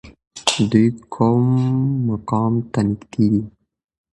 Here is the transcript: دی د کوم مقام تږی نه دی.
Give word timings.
دی 0.71 0.85
د 0.95 0.99
کوم 1.13 1.43
مقام 2.09 2.53
تږی 2.73 2.99
نه 3.35 3.43
دی. 3.49 3.53